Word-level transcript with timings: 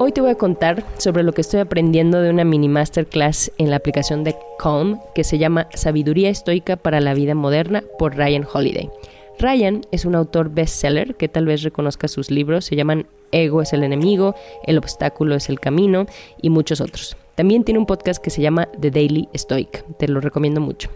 Hoy 0.00 0.12
te 0.12 0.20
voy 0.20 0.30
a 0.30 0.36
contar 0.36 0.84
sobre 0.98 1.24
lo 1.24 1.32
que 1.32 1.40
estoy 1.40 1.58
aprendiendo 1.58 2.20
de 2.20 2.30
una 2.30 2.44
mini 2.44 2.68
masterclass 2.68 3.50
en 3.58 3.68
la 3.68 3.76
aplicación 3.76 4.22
de 4.22 4.36
Calm 4.56 5.00
que 5.12 5.24
se 5.24 5.38
llama 5.38 5.66
Sabiduría 5.74 6.30
Estoica 6.30 6.76
para 6.76 7.00
la 7.00 7.14
Vida 7.14 7.34
Moderna 7.34 7.82
por 7.98 8.14
Ryan 8.14 8.46
Holiday. 8.50 8.88
Ryan 9.40 9.80
es 9.90 10.04
un 10.04 10.14
autor 10.14 10.50
bestseller 10.50 11.16
que 11.16 11.28
tal 11.28 11.46
vez 11.46 11.64
reconozca 11.64 12.06
sus 12.06 12.30
libros, 12.30 12.66
se 12.66 12.76
llaman 12.76 13.08
Ego 13.32 13.60
es 13.60 13.72
el 13.72 13.82
enemigo, 13.82 14.36
El 14.64 14.78
obstáculo 14.78 15.34
es 15.34 15.48
el 15.48 15.58
camino 15.58 16.06
y 16.40 16.50
muchos 16.50 16.80
otros. 16.80 17.16
También 17.34 17.64
tiene 17.64 17.80
un 17.80 17.86
podcast 17.86 18.22
que 18.22 18.30
se 18.30 18.40
llama 18.40 18.68
The 18.80 18.92
Daily 18.92 19.28
Stoic, 19.34 19.84
te 19.96 20.06
lo 20.06 20.20
recomiendo 20.20 20.60
mucho. 20.60 20.90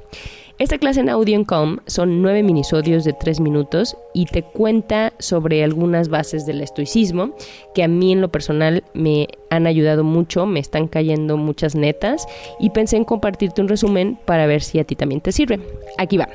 Esta 0.59 0.79
clase 0.79 1.01
en 1.01 1.09
audio 1.09 1.35
en 1.35 1.45
Com 1.45 1.79
son 1.87 2.23
nueve 2.23 2.43
minisodios 2.43 3.05
de 3.05 3.13
tres 3.13 3.41
minutos 3.41 3.97
y 4.15 4.27
te 4.27 4.43
cuenta 4.43 5.13
sobre 5.19 5.65
algunas 5.65 6.09
bases 6.09 6.47
del 6.47 6.61
estoicismo 6.61 7.35
que 7.75 7.83
a 7.83 7.89
mí 7.89 8.13
en 8.13 8.21
lo 8.21 8.31
personal 8.31 8.85
me 8.95 9.29
han 9.51 9.67
ayudado 9.67 10.05
mucho, 10.05 10.47
me 10.47 10.61
están 10.61 10.89
cayendo 10.89 11.37
muchas 11.37 11.75
netas 11.75 12.27
y 12.61 12.71
pensé 12.71 12.97
en 12.97 13.05
compartirte 13.05 13.61
un 13.61 13.69
resumen 13.69 14.19
para 14.25 14.47
ver 14.47 14.63
si 14.63 14.79
a 14.79 14.85
ti 14.85 14.95
también 14.95 15.21
te 15.21 15.33
sirve. 15.33 15.61
Aquí 15.99 16.17
va. 16.17 16.29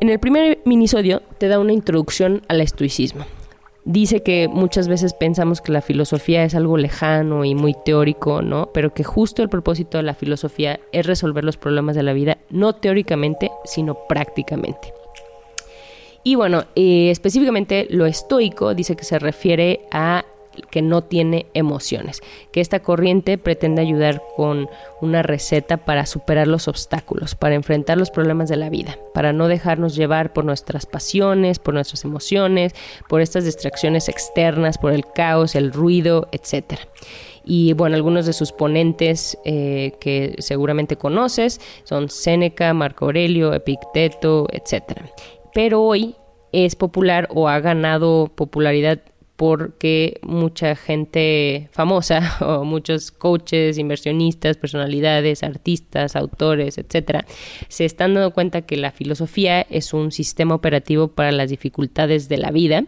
En 0.00 0.08
el 0.08 0.18
primer 0.18 0.58
minisodio 0.64 1.22
te 1.38 1.48
da 1.48 1.58
una 1.58 1.72
introducción 1.72 2.42
al 2.48 2.60
estoicismo 2.60 3.24
dice 3.90 4.22
que 4.22 4.48
muchas 4.48 4.86
veces 4.86 5.14
pensamos 5.14 5.60
que 5.60 5.72
la 5.72 5.80
filosofía 5.80 6.44
es 6.44 6.54
algo 6.54 6.76
lejano 6.76 7.44
y 7.44 7.54
muy 7.54 7.74
teórico, 7.84 8.40
¿no? 8.40 8.70
Pero 8.72 8.94
que 8.94 9.02
justo 9.02 9.42
el 9.42 9.48
propósito 9.48 9.98
de 9.98 10.04
la 10.04 10.14
filosofía 10.14 10.78
es 10.92 11.06
resolver 11.06 11.42
los 11.42 11.56
problemas 11.56 11.96
de 11.96 12.04
la 12.04 12.12
vida, 12.12 12.38
no 12.50 12.74
teóricamente, 12.74 13.50
sino 13.64 13.96
prácticamente. 14.08 14.94
Y 16.22 16.34
bueno, 16.36 16.64
eh, 16.76 17.10
específicamente 17.10 17.86
lo 17.90 18.06
estoico 18.06 18.74
dice 18.74 18.94
que 18.94 19.04
se 19.04 19.18
refiere 19.18 19.80
a 19.90 20.24
que 20.70 20.82
no 20.82 21.02
tiene 21.02 21.46
emociones, 21.54 22.20
que 22.52 22.60
esta 22.60 22.80
corriente 22.80 23.38
pretende 23.38 23.82
ayudar 23.82 24.22
con 24.36 24.68
una 25.00 25.22
receta 25.22 25.78
para 25.78 26.06
superar 26.06 26.46
los 26.46 26.68
obstáculos, 26.68 27.34
para 27.34 27.54
enfrentar 27.54 27.98
los 27.98 28.10
problemas 28.10 28.48
de 28.48 28.56
la 28.56 28.70
vida, 28.70 28.98
para 29.14 29.32
no 29.32 29.48
dejarnos 29.48 29.94
llevar 29.94 30.32
por 30.32 30.44
nuestras 30.44 30.86
pasiones, 30.86 31.58
por 31.58 31.74
nuestras 31.74 32.04
emociones, 32.04 32.74
por 33.08 33.20
estas 33.20 33.44
distracciones 33.44 34.08
externas, 34.08 34.78
por 34.78 34.92
el 34.92 35.04
caos, 35.06 35.54
el 35.54 35.72
ruido, 35.72 36.28
etc. 36.32 36.80
Y 37.44 37.72
bueno, 37.72 37.96
algunos 37.96 38.26
de 38.26 38.32
sus 38.32 38.52
ponentes 38.52 39.38
eh, 39.44 39.92
que 40.00 40.36
seguramente 40.38 40.96
conoces 40.96 41.60
son 41.84 42.08
Séneca, 42.10 42.74
Marco 42.74 43.06
Aurelio, 43.06 43.54
Epicteto, 43.54 44.46
etc. 44.52 45.00
Pero 45.54 45.82
hoy 45.82 46.16
es 46.52 46.76
popular 46.76 47.28
o 47.30 47.48
ha 47.48 47.60
ganado 47.60 48.30
popularidad 48.34 49.00
porque 49.40 50.20
mucha 50.20 50.76
gente 50.76 51.70
famosa 51.72 52.36
o 52.46 52.62
muchos 52.62 53.10
coaches, 53.10 53.78
inversionistas, 53.78 54.58
personalidades, 54.58 55.42
artistas, 55.42 56.14
autores, 56.14 56.76
etcétera, 56.76 57.24
se 57.68 57.86
están 57.86 58.12
dando 58.12 58.34
cuenta 58.34 58.60
que 58.60 58.76
la 58.76 58.90
filosofía 58.90 59.62
es 59.62 59.94
un 59.94 60.12
sistema 60.12 60.54
operativo 60.54 61.08
para 61.08 61.32
las 61.32 61.48
dificultades 61.48 62.28
de 62.28 62.36
la 62.36 62.50
vida 62.50 62.84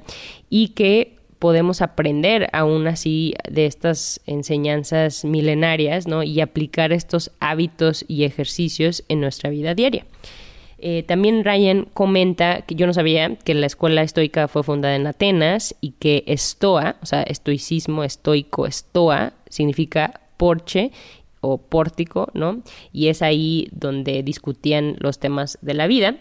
y 0.50 0.68
que 0.74 1.16
podemos 1.38 1.80
aprender 1.80 2.50
aún 2.52 2.86
así 2.86 3.32
de 3.50 3.64
estas 3.64 4.20
enseñanzas 4.26 5.24
milenarias, 5.24 6.06
¿no? 6.06 6.22
Y 6.22 6.42
aplicar 6.42 6.92
estos 6.92 7.30
hábitos 7.40 8.04
y 8.08 8.24
ejercicios 8.24 9.04
en 9.08 9.22
nuestra 9.22 9.48
vida 9.48 9.74
diaria. 9.74 10.04
Eh, 10.84 11.04
también 11.04 11.44
Ryan 11.44 11.86
comenta 11.94 12.62
que 12.62 12.74
yo 12.74 12.88
no 12.88 12.92
sabía 12.92 13.36
que 13.36 13.54
la 13.54 13.66
escuela 13.66 14.02
estoica 14.02 14.48
fue 14.48 14.64
fundada 14.64 14.96
en 14.96 15.06
Atenas 15.06 15.76
y 15.80 15.92
que 15.92 16.24
estoa, 16.26 16.96
o 17.00 17.06
sea, 17.06 17.22
estoicismo, 17.22 18.02
estoico, 18.02 18.66
estoa, 18.66 19.32
significa 19.48 20.20
porche 20.36 20.90
o 21.40 21.58
pórtico, 21.58 22.30
¿no? 22.34 22.62
Y 22.92 23.06
es 23.06 23.22
ahí 23.22 23.68
donde 23.70 24.24
discutían 24.24 24.96
los 24.98 25.20
temas 25.20 25.56
de 25.62 25.74
la 25.74 25.86
vida. 25.86 26.16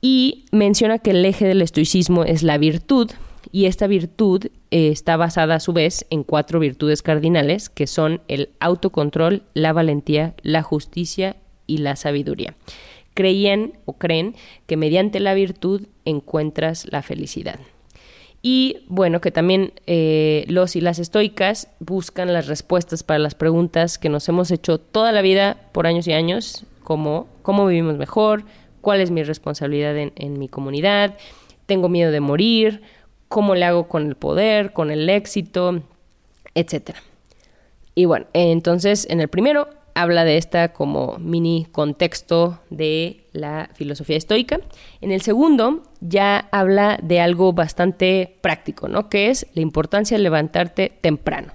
Y 0.00 0.46
menciona 0.50 0.98
que 0.98 1.12
el 1.12 1.24
eje 1.24 1.46
del 1.46 1.62
estoicismo 1.62 2.24
es 2.24 2.42
la 2.42 2.58
virtud, 2.58 3.08
y 3.52 3.66
esta 3.66 3.86
virtud 3.86 4.46
eh, 4.72 4.88
está 4.88 5.16
basada 5.16 5.56
a 5.56 5.60
su 5.60 5.72
vez 5.72 6.06
en 6.10 6.24
cuatro 6.24 6.58
virtudes 6.58 7.02
cardinales, 7.02 7.68
que 7.68 7.86
son 7.86 8.20
el 8.26 8.50
autocontrol, 8.58 9.44
la 9.54 9.72
valentía, 9.72 10.34
la 10.42 10.62
justicia 10.62 11.36
y 11.68 11.78
la 11.78 11.94
sabiduría 11.94 12.56
creían 13.14 13.74
o 13.84 13.94
creen 13.94 14.34
que 14.66 14.76
mediante 14.76 15.20
la 15.20 15.34
virtud 15.34 15.82
encuentras 16.04 16.86
la 16.90 17.02
felicidad. 17.02 17.58
Y 18.42 18.84
bueno, 18.88 19.20
que 19.20 19.30
también 19.30 19.72
eh, 19.86 20.44
los 20.48 20.74
y 20.74 20.80
las 20.80 20.98
estoicas 20.98 21.68
buscan 21.78 22.32
las 22.32 22.48
respuestas 22.48 23.04
para 23.04 23.20
las 23.20 23.36
preguntas 23.36 23.98
que 23.98 24.08
nos 24.08 24.28
hemos 24.28 24.50
hecho 24.50 24.78
toda 24.78 25.12
la 25.12 25.22
vida 25.22 25.68
por 25.70 25.86
años 25.86 26.08
y 26.08 26.12
años, 26.12 26.64
como 26.82 27.28
cómo 27.42 27.66
vivimos 27.66 27.96
mejor, 27.96 28.44
cuál 28.80 29.00
es 29.00 29.12
mi 29.12 29.22
responsabilidad 29.22 29.96
en, 29.96 30.12
en 30.16 30.40
mi 30.40 30.48
comunidad, 30.48 31.16
tengo 31.66 31.88
miedo 31.88 32.10
de 32.10 32.18
morir, 32.18 32.82
cómo 33.28 33.54
le 33.54 33.64
hago 33.64 33.86
con 33.86 34.08
el 34.08 34.16
poder, 34.16 34.72
con 34.72 34.90
el 34.90 35.08
éxito, 35.08 35.80
etc. 36.54 36.96
Y 37.94 38.06
bueno, 38.06 38.26
entonces 38.32 39.06
en 39.08 39.20
el 39.20 39.28
primero 39.28 39.68
habla 39.94 40.24
de 40.24 40.36
esta 40.36 40.72
como 40.72 41.16
mini 41.18 41.66
contexto 41.70 42.60
de 42.70 43.24
la 43.32 43.70
filosofía 43.74 44.16
estoica. 44.16 44.60
En 45.00 45.12
el 45.12 45.22
segundo 45.22 45.82
ya 46.00 46.48
habla 46.52 46.98
de 47.02 47.20
algo 47.20 47.52
bastante 47.52 48.36
práctico, 48.40 48.88
¿no? 48.88 49.08
Que 49.08 49.30
es 49.30 49.46
la 49.54 49.62
importancia 49.62 50.16
de 50.16 50.22
levantarte 50.22 50.92
temprano. 51.00 51.52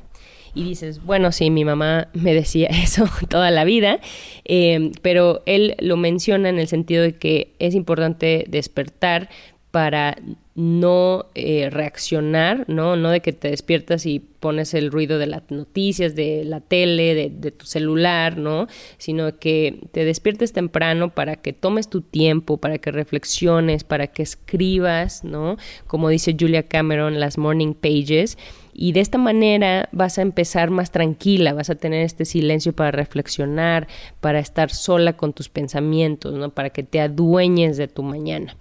Y 0.53 0.63
dices, 0.63 1.03
bueno, 1.03 1.31
sí, 1.31 1.51
mi 1.51 1.65
mamá 1.65 2.07
me 2.13 2.33
decía 2.33 2.67
eso 2.71 3.05
toda 3.29 3.51
la 3.51 3.63
vida, 3.63 3.99
eh, 4.45 4.91
pero 5.01 5.43
él 5.45 5.75
lo 5.79 5.97
menciona 5.97 6.49
en 6.49 6.59
el 6.59 6.67
sentido 6.67 7.03
de 7.03 7.15
que 7.15 7.53
es 7.59 7.75
importante 7.75 8.45
despertar 8.47 9.29
para 9.71 10.17
no 10.57 11.27
eh, 11.35 11.69
reaccionar, 11.69 12.65
¿no? 12.67 12.95
No 12.95 13.11
de 13.11 13.21
que 13.21 13.31
te 13.31 13.51
despiertas 13.51 14.07
y 14.07 14.19
pones 14.19 14.73
el 14.73 14.91
ruido 14.91 15.19
de 15.19 15.27
las 15.27 15.43
noticias, 15.51 16.15
de 16.15 16.43
la 16.45 16.61
tele, 16.61 17.29
de, 17.29 17.51
tu 17.51 17.67
celular, 17.67 18.39
¿no? 18.39 18.65
Sino 18.97 19.37
que 19.37 19.81
te 19.91 20.03
despiertes 20.03 20.53
temprano 20.53 21.13
para 21.13 21.35
que 21.35 21.53
tomes 21.53 21.91
tu 21.91 22.01
tiempo, 22.01 22.57
para 22.57 22.79
que 22.79 22.91
reflexiones, 22.91 23.83
para 23.83 24.07
que 24.07 24.23
escribas, 24.23 25.23
¿no? 25.23 25.57
Como 25.85 26.09
dice 26.09 26.35
Julia 26.37 26.63
Cameron, 26.63 27.19
las 27.19 27.37
morning 27.37 27.75
pages. 27.75 28.39
Y 28.73 28.93
de 28.93 29.01
esta 29.01 29.19
manera 29.19 29.89
vas 29.91 30.17
a 30.17 30.23
empezar 30.23 30.71
más 30.71 30.89
tranquila, 30.89 31.53
vas 31.53 31.69
a 31.69 31.75
tener 31.75 32.01
este 32.01 32.25
silencio 32.25 32.73
para 32.73 32.89
reflexionar, 32.89 33.87
para 34.21 34.39
estar 34.39 34.71
sola 34.71 35.13
con 35.13 35.33
tus 35.33 35.49
pensamientos, 35.49 36.33
¿no? 36.33 36.49
Para 36.49 36.71
que 36.71 36.81
te 36.81 36.99
adueñes 36.99 37.77
de 37.77 37.87
tu 37.87 38.01
mañana. 38.01 38.57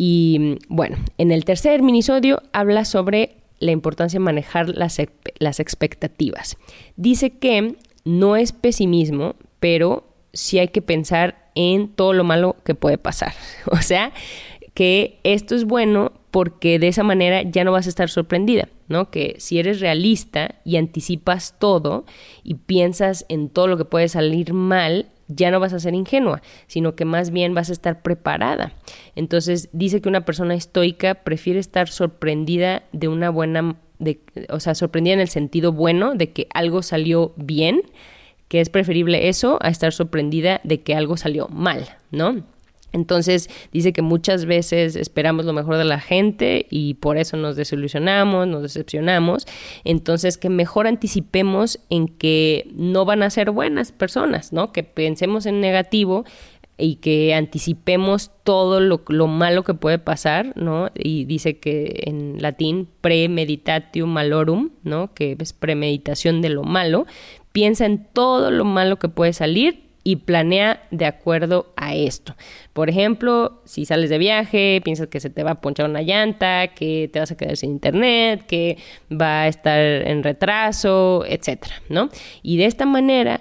Y 0.00 0.58
bueno, 0.68 0.96
en 1.18 1.32
el 1.32 1.44
tercer 1.44 1.82
minisodio 1.82 2.40
habla 2.52 2.84
sobre 2.84 3.34
la 3.58 3.72
importancia 3.72 4.20
de 4.20 4.24
manejar 4.24 4.68
las, 4.68 4.98
las 5.40 5.58
expectativas. 5.58 6.56
Dice 6.94 7.30
que 7.30 7.74
no 8.04 8.36
es 8.36 8.52
pesimismo, 8.52 9.34
pero 9.58 10.06
sí 10.32 10.60
hay 10.60 10.68
que 10.68 10.82
pensar 10.82 11.50
en 11.56 11.88
todo 11.88 12.12
lo 12.12 12.22
malo 12.22 12.54
que 12.64 12.76
puede 12.76 12.96
pasar. 12.96 13.34
O 13.72 13.78
sea, 13.78 14.12
que 14.72 15.18
esto 15.24 15.56
es 15.56 15.64
bueno 15.64 16.12
porque 16.30 16.78
de 16.78 16.86
esa 16.86 17.02
manera 17.02 17.42
ya 17.42 17.64
no 17.64 17.72
vas 17.72 17.86
a 17.86 17.88
estar 17.88 18.08
sorprendida, 18.08 18.68
¿no? 18.86 19.10
Que 19.10 19.34
si 19.38 19.58
eres 19.58 19.80
realista 19.80 20.60
y 20.64 20.76
anticipas 20.76 21.58
todo 21.58 22.06
y 22.44 22.54
piensas 22.54 23.26
en 23.28 23.48
todo 23.48 23.66
lo 23.66 23.76
que 23.76 23.84
puede 23.84 24.08
salir 24.08 24.52
mal, 24.52 25.10
ya 25.28 25.50
no 25.50 25.60
vas 25.60 25.72
a 25.72 25.78
ser 25.78 25.94
ingenua, 25.94 26.42
sino 26.66 26.94
que 26.94 27.04
más 27.04 27.30
bien 27.30 27.54
vas 27.54 27.70
a 27.70 27.72
estar 27.72 28.02
preparada. 28.02 28.72
Entonces 29.14 29.68
dice 29.72 30.00
que 30.00 30.08
una 30.08 30.24
persona 30.24 30.54
estoica 30.54 31.14
prefiere 31.14 31.60
estar 31.60 31.88
sorprendida 31.88 32.82
de 32.92 33.08
una 33.08 33.30
buena, 33.30 33.76
de, 33.98 34.20
o 34.48 34.58
sea, 34.58 34.74
sorprendida 34.74 35.14
en 35.14 35.20
el 35.20 35.28
sentido 35.28 35.72
bueno 35.72 36.14
de 36.14 36.32
que 36.32 36.48
algo 36.52 36.82
salió 36.82 37.32
bien, 37.36 37.82
que 38.48 38.60
es 38.60 38.70
preferible 38.70 39.28
eso 39.28 39.58
a 39.60 39.68
estar 39.68 39.92
sorprendida 39.92 40.60
de 40.64 40.80
que 40.80 40.94
algo 40.94 41.16
salió 41.16 41.48
mal, 41.48 41.86
¿no? 42.10 42.42
Entonces 42.92 43.50
dice 43.72 43.92
que 43.92 44.02
muchas 44.02 44.44
veces 44.44 44.96
esperamos 44.96 45.44
lo 45.44 45.52
mejor 45.52 45.76
de 45.76 45.84
la 45.84 46.00
gente 46.00 46.66
y 46.70 46.94
por 46.94 47.18
eso 47.18 47.36
nos 47.36 47.56
desilusionamos, 47.56 48.46
nos 48.46 48.62
decepcionamos. 48.62 49.46
Entonces 49.84 50.38
que 50.38 50.48
mejor 50.48 50.86
anticipemos 50.86 51.80
en 51.90 52.08
que 52.08 52.68
no 52.74 53.04
van 53.04 53.22
a 53.22 53.30
ser 53.30 53.50
buenas 53.50 53.92
personas, 53.92 54.52
¿no? 54.52 54.72
Que 54.72 54.82
pensemos 54.84 55.46
en 55.46 55.60
negativo 55.60 56.24
y 56.80 56.96
que 56.96 57.34
anticipemos 57.34 58.30
todo 58.44 58.80
lo, 58.80 59.02
lo, 59.08 59.26
malo 59.26 59.64
que 59.64 59.74
puede 59.74 59.98
pasar, 59.98 60.52
¿no? 60.56 60.90
Y 60.94 61.24
dice 61.24 61.58
que 61.58 62.04
en 62.04 62.40
latín 62.40 62.88
premeditatio 63.00 64.06
malorum, 64.06 64.70
¿no? 64.84 65.12
Que 65.12 65.36
es 65.38 65.52
premeditación 65.52 66.40
de 66.40 66.50
lo 66.50 66.62
malo. 66.62 67.06
Piensa 67.50 67.84
en 67.84 68.06
todo 68.12 68.52
lo 68.52 68.64
malo 68.64 69.00
que 69.00 69.08
puede 69.08 69.32
salir 69.32 69.87
y 70.04 70.16
planea 70.16 70.82
de 70.90 71.06
acuerdo 71.06 71.72
a 71.76 71.94
esto. 71.94 72.34
Por 72.72 72.88
ejemplo, 72.88 73.60
si 73.64 73.84
sales 73.84 74.10
de 74.10 74.18
viaje, 74.18 74.80
piensas 74.84 75.08
que 75.08 75.20
se 75.20 75.30
te 75.30 75.42
va 75.42 75.52
a 75.52 75.60
ponchar 75.60 75.88
una 75.88 76.02
llanta, 76.02 76.68
que 76.68 77.10
te 77.12 77.20
vas 77.20 77.30
a 77.30 77.36
quedar 77.36 77.56
sin 77.56 77.70
internet, 77.70 78.46
que 78.46 78.78
va 79.10 79.42
a 79.42 79.48
estar 79.48 79.78
en 79.78 80.22
retraso, 80.22 81.24
etcétera, 81.26 81.74
¿no? 81.88 82.10
Y 82.42 82.56
de 82.56 82.66
esta 82.66 82.86
manera 82.86 83.40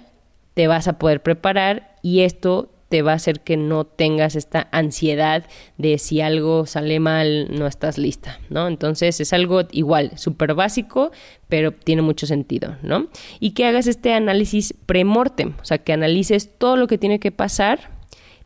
te 0.53 0.67
vas 0.67 0.87
a 0.87 0.97
poder 0.97 1.21
preparar 1.21 1.95
y 2.01 2.21
esto 2.21 2.71
te 2.89 3.01
va 3.01 3.11
a 3.11 3.15
hacer 3.15 3.41
que 3.41 3.57
no 3.57 3.85
tengas 3.85 4.35
esta 4.35 4.67
ansiedad 4.71 5.45
de 5.77 5.97
si 5.97 6.21
algo 6.21 6.65
sale 6.65 6.99
mal, 6.99 7.47
no 7.51 7.67
estás 7.67 7.97
lista, 7.97 8.39
¿no? 8.49 8.67
Entonces 8.67 9.19
es 9.19 9.33
algo 9.33 9.61
igual, 9.71 10.11
súper 10.15 10.53
básico, 10.53 11.11
pero 11.49 11.71
tiene 11.71 12.01
mucho 12.01 12.27
sentido, 12.27 12.77
¿no? 12.81 13.07
Y 13.39 13.51
que 13.51 13.65
hagas 13.65 13.87
este 13.87 14.13
análisis 14.13 14.73
premortem, 14.85 15.53
o 15.61 15.65
sea, 15.65 15.79
que 15.79 15.93
analices 15.93 16.57
todo 16.57 16.77
lo 16.77 16.87
que 16.87 16.97
tiene 16.97 17.19
que 17.19 17.31
pasar 17.31 17.91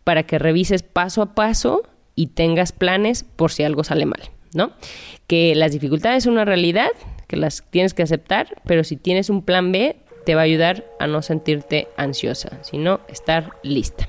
para 0.03 0.23
que 0.23 0.39
revises 0.39 0.83
paso 0.83 1.21
a 1.21 1.35
paso 1.35 1.83
y 2.15 2.27
tengas 2.27 2.71
planes 2.71 3.23
por 3.23 3.51
si 3.51 3.63
algo 3.63 3.83
sale 3.83 4.05
mal, 4.05 4.21
¿no? 4.53 4.71
Que 5.27 5.55
las 5.55 5.71
dificultades 5.71 6.23
son 6.23 6.33
una 6.33 6.45
realidad, 6.45 6.89
que 7.27 7.37
las 7.37 7.63
tienes 7.69 7.93
que 7.93 8.03
aceptar, 8.03 8.61
pero 8.65 8.83
si 8.83 8.97
tienes 8.97 9.29
un 9.29 9.43
plan 9.43 9.71
B, 9.71 9.97
te 10.25 10.35
va 10.35 10.41
a 10.41 10.45
ayudar 10.45 10.85
a 10.99 11.07
no 11.07 11.21
sentirte 11.21 11.87
ansiosa, 11.97 12.59
sino 12.63 12.99
estar 13.07 13.51
lista. 13.63 14.07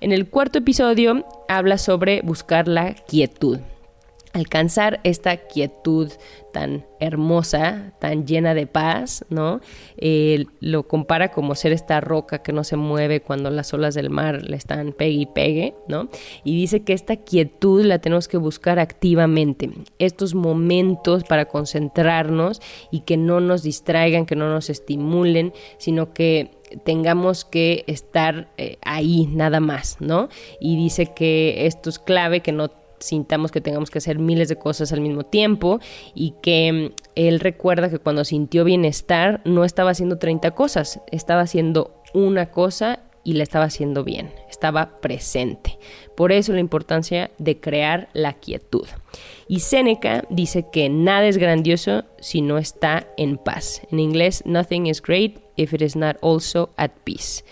En 0.00 0.12
el 0.12 0.28
cuarto 0.28 0.58
episodio 0.58 1.24
habla 1.48 1.78
sobre 1.78 2.20
buscar 2.22 2.68
la 2.68 2.94
quietud. 2.94 3.58
Alcanzar 4.34 5.00
esta 5.04 5.36
quietud 5.36 6.10
tan 6.54 6.86
hermosa, 7.00 7.92
tan 7.98 8.26
llena 8.26 8.54
de 8.54 8.66
paz, 8.66 9.26
¿no? 9.28 9.60
Eh, 9.98 10.46
lo 10.60 10.88
compara 10.88 11.32
como 11.32 11.54
ser 11.54 11.72
esta 11.72 12.00
roca 12.00 12.42
que 12.42 12.54
no 12.54 12.64
se 12.64 12.76
mueve 12.76 13.20
cuando 13.20 13.50
las 13.50 13.74
olas 13.74 13.94
del 13.94 14.08
mar 14.08 14.42
le 14.42 14.56
están 14.56 14.92
pegue 14.92 15.12
y 15.12 15.26
pegue, 15.26 15.74
¿no? 15.86 16.08
Y 16.44 16.56
dice 16.56 16.82
que 16.82 16.94
esta 16.94 17.16
quietud 17.16 17.84
la 17.84 17.98
tenemos 17.98 18.26
que 18.26 18.38
buscar 18.38 18.78
activamente. 18.78 19.70
Estos 19.98 20.34
momentos 20.34 21.24
para 21.24 21.44
concentrarnos 21.44 22.62
y 22.90 23.00
que 23.00 23.18
no 23.18 23.40
nos 23.40 23.62
distraigan, 23.62 24.24
que 24.24 24.36
no 24.36 24.48
nos 24.48 24.70
estimulen, 24.70 25.52
sino 25.76 26.14
que 26.14 26.61
tengamos 26.84 27.44
que 27.44 27.84
estar 27.86 28.48
eh, 28.56 28.78
ahí 28.82 29.26
nada 29.26 29.60
más, 29.60 29.96
¿no? 30.00 30.28
Y 30.60 30.76
dice 30.76 31.12
que 31.14 31.66
esto 31.66 31.90
es 31.90 31.98
clave, 31.98 32.40
que 32.40 32.52
no 32.52 32.70
sintamos 33.02 33.50
que 33.50 33.60
tengamos 33.60 33.90
que 33.90 33.98
hacer 33.98 34.18
miles 34.18 34.48
de 34.48 34.56
cosas 34.56 34.92
al 34.92 35.00
mismo 35.00 35.24
tiempo 35.24 35.80
y 36.14 36.34
que 36.42 36.72
mm, 36.72 37.02
él 37.16 37.40
recuerda 37.40 37.90
que 37.90 37.98
cuando 37.98 38.24
sintió 38.24 38.64
bienestar 38.64 39.40
no 39.44 39.64
estaba 39.64 39.90
haciendo 39.90 40.18
30 40.18 40.52
cosas, 40.52 41.00
estaba 41.10 41.42
haciendo 41.42 41.94
una 42.14 42.50
cosa 42.50 43.00
y 43.24 43.34
la 43.34 43.44
estaba 43.44 43.66
haciendo 43.66 44.02
bien, 44.02 44.32
estaba 44.50 45.00
presente. 45.00 45.78
Por 46.16 46.32
eso 46.32 46.52
la 46.52 46.60
importancia 46.60 47.30
de 47.38 47.60
crear 47.60 48.08
la 48.14 48.34
quietud. 48.34 48.86
Y 49.46 49.60
Seneca 49.60 50.24
dice 50.28 50.66
que 50.72 50.88
nada 50.88 51.26
es 51.26 51.38
grandioso 51.38 52.04
si 52.18 52.40
no 52.40 52.58
está 52.58 53.06
en 53.16 53.38
paz. 53.38 53.82
En 53.92 54.00
inglés, 54.00 54.42
nothing 54.44 54.86
is 54.86 55.00
great 55.00 55.41
if 55.56 55.72
it 55.72 55.82
is 55.82 55.96
not 55.96 56.16
also 56.22 56.70
at 56.76 56.90
peace. 57.04 57.44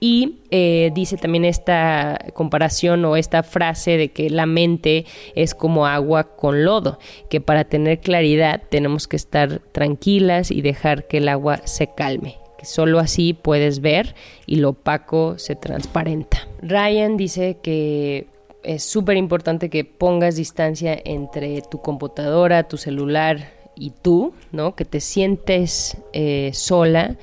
Y 0.00 0.40
eh, 0.50 0.90
dice 0.94 1.16
también 1.16 1.44
esta 1.44 2.18
comparación 2.34 3.04
o 3.04 3.16
esta 3.16 3.42
frase 3.42 3.96
de 3.96 4.10
que 4.10 4.28
la 4.28 4.44
mente 4.44 5.06
es 5.34 5.54
como 5.54 5.86
agua 5.86 6.36
con 6.36 6.64
lodo, 6.64 6.98
que 7.30 7.40
para 7.40 7.64
tener 7.64 8.00
claridad 8.00 8.62
tenemos 8.68 9.08
que 9.08 9.16
estar 9.16 9.60
tranquilas 9.72 10.50
y 10.50 10.62
dejar 10.62 11.06
que 11.06 11.18
el 11.18 11.28
agua 11.28 11.60
se 11.64 11.86
calme. 11.86 12.36
Solo 12.62 12.98
así 12.98 13.34
puedes 13.34 13.80
ver 13.80 14.14
y 14.46 14.56
lo 14.56 14.70
opaco 14.70 15.38
se 15.38 15.54
transparenta. 15.54 16.48
Ryan 16.62 17.16
dice 17.16 17.58
que 17.62 18.26
es 18.62 18.82
súper 18.82 19.16
importante 19.16 19.68
que 19.68 19.84
pongas 19.84 20.36
distancia 20.36 20.98
entre 21.04 21.60
tu 21.62 21.80
computadora, 21.80 22.66
tu 22.66 22.78
celular 22.78 23.52
y 23.76 23.90
tú, 23.90 24.32
¿no? 24.52 24.74
Que 24.74 24.84
te 24.84 25.00
sientes 25.00 25.98
eh, 26.12 26.50
sola, 26.54 27.16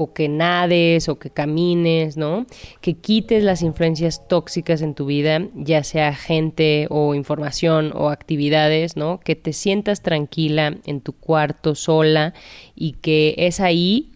o 0.00 0.14
que 0.14 0.30
nades 0.30 1.10
o 1.10 1.18
que 1.18 1.28
camines, 1.28 2.16
¿no? 2.16 2.46
Que 2.80 2.94
quites 2.94 3.44
las 3.44 3.60
influencias 3.60 4.26
tóxicas 4.28 4.80
en 4.80 4.94
tu 4.94 5.04
vida, 5.04 5.42
ya 5.54 5.84
sea 5.84 6.14
gente 6.14 6.86
o 6.88 7.14
información 7.14 7.92
o 7.94 8.08
actividades, 8.08 8.96
¿no? 8.96 9.20
Que 9.20 9.36
te 9.36 9.52
sientas 9.52 10.00
tranquila 10.00 10.78
en 10.86 11.02
tu 11.02 11.12
cuarto 11.12 11.74
sola 11.74 12.32
y 12.74 12.92
que 12.92 13.34
es 13.36 13.60
ahí 13.60 14.12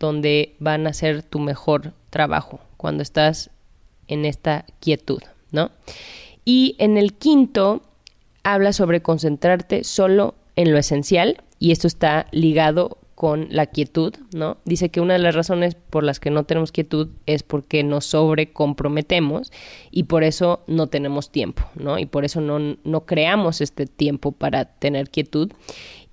donde 0.00 0.56
van 0.58 0.88
a 0.88 0.90
hacer 0.90 1.22
tu 1.22 1.38
mejor 1.38 1.92
trabajo, 2.10 2.58
cuando 2.76 3.04
estás 3.04 3.50
en 4.08 4.24
esta 4.24 4.66
quietud, 4.80 5.22
¿no? 5.52 5.70
Y 6.44 6.74
en 6.80 6.96
el 6.96 7.12
quinto 7.12 7.82
habla 8.42 8.72
sobre 8.72 9.00
concentrarte 9.00 9.84
solo 9.84 10.34
en 10.56 10.72
lo 10.72 10.78
esencial 10.78 11.44
y 11.60 11.70
esto 11.70 11.86
está 11.86 12.26
ligado 12.32 12.98
con 13.20 13.48
la 13.50 13.66
quietud, 13.66 14.14
¿no? 14.32 14.56
Dice 14.64 14.88
que 14.88 15.02
una 15.02 15.12
de 15.12 15.18
las 15.18 15.34
razones 15.34 15.74
por 15.74 16.04
las 16.04 16.20
que 16.20 16.30
no 16.30 16.44
tenemos 16.44 16.72
quietud 16.72 17.10
es 17.26 17.42
porque 17.42 17.84
nos 17.84 18.06
sobrecomprometemos 18.06 19.52
y 19.90 20.04
por 20.04 20.24
eso 20.24 20.64
no 20.66 20.86
tenemos 20.86 21.30
tiempo, 21.30 21.64
¿no? 21.74 21.98
Y 21.98 22.06
por 22.06 22.24
eso 22.24 22.40
no, 22.40 22.78
no 22.82 23.04
creamos 23.04 23.60
este 23.60 23.84
tiempo 23.84 24.32
para 24.32 24.64
tener 24.64 25.10
quietud 25.10 25.52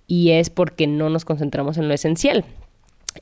y 0.05 0.31
es 0.31 0.49
porque 0.49 0.85
no 0.85 1.09
nos 1.09 1.23
concentramos 1.23 1.77
en 1.77 1.87
lo 1.87 1.93
esencial. 1.93 2.43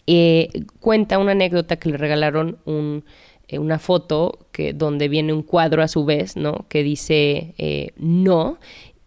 Eh, 0.08 0.50
cuenta 0.80 1.20
una 1.20 1.34
anécdota 1.34 1.76
que 1.76 1.90
le 1.90 1.98
regalaron 1.98 2.58
eh, 3.48 3.60
una 3.60 3.78
foto 3.78 4.48
que, 4.52 4.74
donde 4.74 5.10
viene 5.10 5.32
un 5.32 5.44
cuadro 5.44 5.84
a 5.84 5.88
su 5.88 6.06
vez, 6.06 6.36
¿no? 6.36 6.66
Que 6.70 6.82
dice 6.82 7.54
eh, 7.60 7.92
no 7.98 8.58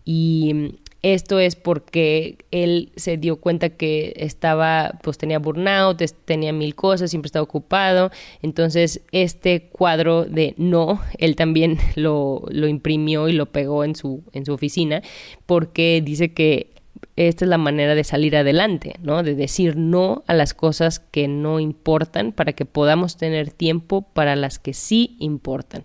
y 0.04 0.76
esto 1.02 1.38
es 1.38 1.54
porque 1.54 2.38
él 2.50 2.90
se 2.96 3.16
dio 3.16 3.36
cuenta 3.36 3.70
que 3.70 4.14
estaba, 4.16 4.98
pues 5.02 5.16
tenía 5.16 5.38
burnout, 5.38 6.02
tenía 6.24 6.52
mil 6.52 6.74
cosas, 6.74 7.10
siempre 7.10 7.28
estaba 7.28 7.44
ocupado. 7.44 8.10
Entonces, 8.42 9.02
este 9.12 9.68
cuadro 9.68 10.24
de 10.24 10.54
no, 10.56 11.00
él 11.18 11.36
también 11.36 11.78
lo, 11.94 12.42
lo 12.50 12.66
imprimió 12.66 13.28
y 13.28 13.32
lo 13.32 13.46
pegó 13.46 13.84
en 13.84 13.94
su, 13.94 14.24
en 14.32 14.44
su 14.44 14.52
oficina, 14.52 15.02
porque 15.46 16.02
dice 16.04 16.32
que 16.32 16.70
esta 17.14 17.44
es 17.44 17.48
la 17.48 17.58
manera 17.58 17.94
de 17.94 18.02
salir 18.02 18.36
adelante, 18.36 18.94
¿no? 19.00 19.22
De 19.22 19.36
decir 19.36 19.76
no 19.76 20.24
a 20.26 20.34
las 20.34 20.52
cosas 20.52 20.98
que 20.98 21.28
no 21.28 21.60
importan 21.60 22.32
para 22.32 22.52
que 22.54 22.64
podamos 22.64 23.16
tener 23.16 23.50
tiempo 23.52 24.02
para 24.02 24.34
las 24.34 24.58
que 24.58 24.72
sí 24.74 25.16
importan 25.20 25.82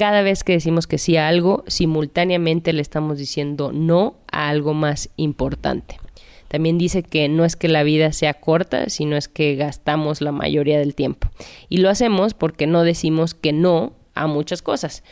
cada 0.00 0.22
vez 0.22 0.44
que 0.44 0.54
decimos 0.54 0.86
que 0.86 0.96
sí 0.96 1.18
a 1.18 1.28
algo, 1.28 1.62
simultáneamente 1.66 2.72
le 2.72 2.80
estamos 2.80 3.18
diciendo 3.18 3.70
no 3.70 4.14
a 4.32 4.48
algo 4.48 4.72
más 4.72 5.10
importante. 5.16 6.00
También 6.48 6.78
dice 6.78 7.02
que 7.02 7.28
no 7.28 7.44
es 7.44 7.54
que 7.54 7.68
la 7.68 7.82
vida 7.82 8.10
sea 8.12 8.32
corta, 8.32 8.88
sino 8.88 9.18
es 9.18 9.28
que 9.28 9.56
gastamos 9.56 10.22
la 10.22 10.32
mayoría 10.32 10.78
del 10.78 10.94
tiempo. 10.94 11.28
Y 11.68 11.76
lo 11.76 11.90
hacemos 11.90 12.32
porque 12.32 12.66
no 12.66 12.82
decimos 12.82 13.34
que 13.34 13.52
no 13.52 13.92
a 14.14 14.26
muchas 14.26 14.62
cosas. 14.62 15.04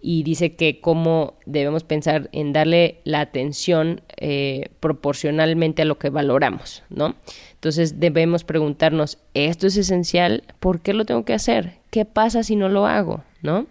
Y 0.00 0.22
dice 0.22 0.56
que 0.56 0.80
cómo 0.80 1.34
debemos 1.44 1.84
pensar 1.84 2.30
en 2.32 2.54
darle 2.54 3.02
la 3.04 3.20
atención 3.20 4.00
eh, 4.16 4.70
proporcionalmente 4.80 5.82
a 5.82 5.84
lo 5.84 5.98
que 5.98 6.08
valoramos, 6.08 6.82
¿no? 6.88 7.14
Entonces 7.52 8.00
debemos 8.00 8.44
preguntarnos, 8.44 9.18
¿esto 9.34 9.66
es 9.66 9.76
esencial? 9.76 10.44
¿Por 10.60 10.80
qué 10.80 10.94
lo 10.94 11.04
tengo 11.04 11.26
que 11.26 11.34
hacer? 11.34 11.74
¿Qué 11.90 12.06
pasa 12.06 12.42
si 12.42 12.56
no 12.56 12.70
lo 12.70 12.86
hago? 12.86 13.22
¿No? 13.42 13.66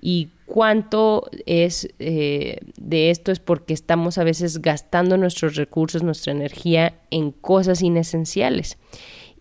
Y 0.00 0.30
cuánto 0.46 1.28
es 1.46 1.88
eh, 1.98 2.58
de 2.76 3.10
esto 3.10 3.32
es 3.32 3.38
porque 3.38 3.74
estamos 3.74 4.18
a 4.18 4.24
veces 4.24 4.62
gastando 4.62 5.16
nuestros 5.16 5.56
recursos, 5.56 6.02
nuestra 6.02 6.32
energía 6.32 6.94
en 7.10 7.30
cosas 7.30 7.82
inesenciales. 7.82 8.78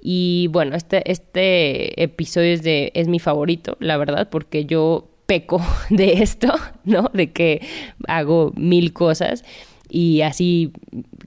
Y 0.02 0.48
bueno, 0.52 0.76
este, 0.76 1.10
este 1.12 2.02
episodio 2.02 2.54
es, 2.54 2.64
de, 2.64 2.92
es 2.94 3.08
mi 3.08 3.20
favorito, 3.20 3.78
la 3.80 3.98
verdad, 3.98 4.30
porque 4.30 4.66
yo 4.66 5.10
peco 5.26 5.62
de 5.90 6.22
esto, 6.22 6.54
¿no? 6.84 7.10
De 7.14 7.32
que 7.32 7.62
hago 8.08 8.52
mil 8.56 8.94
cosas 8.94 9.44
y 9.90 10.22
así 10.22 10.72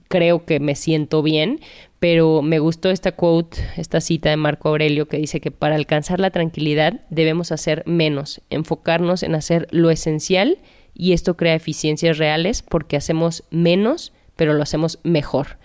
creo 0.07 0.45
que 0.45 0.59
me 0.59 0.75
siento 0.75 1.21
bien, 1.21 1.59
pero 2.03 2.41
me 2.41 2.59
gustó 2.59 2.89
esta 2.89 3.13
quote, 3.13 3.65
esta 3.77 4.01
cita 4.01 4.29
de 4.29 4.35
Marco 4.35 4.67
Aurelio 4.67 5.07
que 5.07 5.15
dice 5.15 5.39
que 5.39 5.51
para 5.51 5.75
alcanzar 5.75 6.19
la 6.19 6.31
tranquilidad 6.31 6.99
debemos 7.09 7.53
hacer 7.53 7.81
menos, 7.85 8.41
enfocarnos 8.49 9.23
en 9.23 9.35
hacer 9.35 9.69
lo 9.71 9.89
esencial 9.89 10.57
y 10.93 11.13
esto 11.13 11.37
crea 11.37 11.55
eficiencias 11.55 12.17
reales 12.17 12.61
porque 12.61 12.97
hacemos 12.97 13.45
menos, 13.51 14.11
pero 14.35 14.53
lo 14.53 14.61
hacemos 14.61 14.99
mejor. 15.03 15.59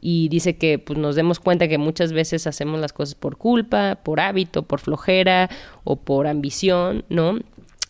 Y 0.00 0.28
dice 0.28 0.56
que 0.58 0.78
pues, 0.78 0.96
nos 0.96 1.16
demos 1.16 1.40
cuenta 1.40 1.66
que 1.66 1.76
muchas 1.76 2.12
veces 2.12 2.46
hacemos 2.46 2.78
las 2.78 2.92
cosas 2.92 3.16
por 3.16 3.36
culpa, 3.36 3.98
por 4.04 4.20
hábito, 4.20 4.62
por 4.62 4.78
flojera 4.78 5.50
o 5.82 5.96
por 5.96 6.28
ambición, 6.28 7.04
¿no? 7.08 7.40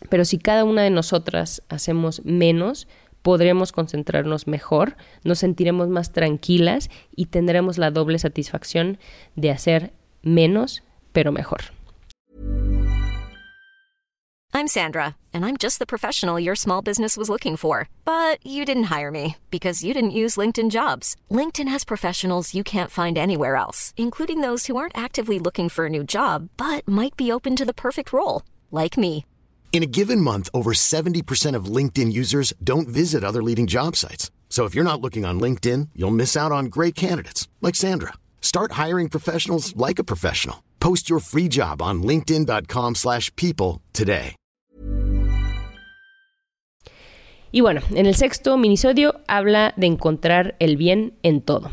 Pero 0.09 0.25
si 0.25 0.39
cada 0.39 0.63
una 0.63 0.81
de 0.81 0.89
nosotras 0.89 1.61
hacemos 1.69 2.25
menos, 2.25 2.87
podremos 3.21 3.71
concentrarnos 3.71 4.47
mejor, 4.47 4.97
nos 5.23 5.39
sentiremos 5.39 5.89
más 5.89 6.11
tranquilas 6.11 6.89
y 7.15 7.27
tendremos 7.27 7.77
la 7.77 7.91
doble 7.91 8.19
satisfacción 8.19 8.97
de 9.35 9.51
hacer 9.51 9.93
menos, 10.23 10.83
pero 11.11 11.31
mejor. 11.31 11.61
I'm 14.53 14.67
Sandra, 14.67 15.15
and 15.33 15.45
I'm 15.45 15.55
just 15.55 15.79
the 15.79 15.85
professional 15.85 16.37
your 16.37 16.55
small 16.55 16.81
business 16.81 17.15
was 17.15 17.29
looking 17.29 17.55
for. 17.55 17.87
But 18.03 18.45
you 18.45 18.65
didn't 18.65 18.91
hire 18.95 19.09
me 19.09 19.37
because 19.49 19.83
you 19.83 19.93
didn't 19.93 20.11
use 20.11 20.35
LinkedIn 20.35 20.71
jobs. 20.71 21.15
LinkedIn 21.31 21.69
has 21.69 21.85
professionals 21.85 22.53
you 22.53 22.63
can't 22.63 22.91
find 22.91 23.17
anywhere 23.17 23.55
else, 23.55 23.93
including 23.95 24.41
those 24.41 24.65
who 24.65 24.75
aren't 24.75 24.97
actively 24.97 25.39
looking 25.39 25.69
for 25.69 25.85
a 25.85 25.89
new 25.89 26.03
job 26.03 26.49
but 26.57 26.87
might 26.87 27.15
be 27.15 27.31
open 27.31 27.55
to 27.55 27.65
the 27.65 27.73
perfect 27.73 28.11
role, 28.11 28.43
like 28.71 28.97
me. 28.97 29.25
In 29.71 29.83
a 29.83 29.87
given 29.87 30.19
month, 30.19 30.49
over 30.53 30.73
70% 30.73 31.55
of 31.55 31.71
LinkedIn 31.75 32.11
users 32.11 32.53
don't 32.61 32.89
visit 32.89 33.23
other 33.23 33.41
leading 33.41 33.67
job 33.67 33.95
sites. 33.95 34.29
So 34.49 34.65
if 34.65 34.75
you're 34.75 34.83
not 34.83 34.99
looking 34.99 35.23
on 35.25 35.39
LinkedIn, 35.39 35.89
you'll 35.95 36.11
miss 36.11 36.35
out 36.35 36.51
on 36.51 36.65
great 36.65 36.93
candidates 36.93 37.47
like 37.61 37.75
Sandra. 37.75 38.11
Start 38.41 38.73
hiring 38.73 39.07
professionals 39.07 39.73
like 39.77 39.97
a 39.97 40.03
professional. 40.03 40.57
Post 40.81 41.09
your 41.09 41.19
free 41.19 41.47
job 41.47 41.81
on 41.81 42.03
linkedin.com/people 42.03 43.79
today. 43.93 44.35
Y 47.53 47.59
bueno, 47.59 47.81
en 47.93 48.05
el 48.05 48.15
sexto 48.15 48.57
minisodio 48.57 49.19
habla 49.27 49.73
de 49.75 49.87
encontrar 49.87 50.55
el 50.59 50.77
bien 50.77 51.13
en 51.21 51.41
todo. 51.41 51.69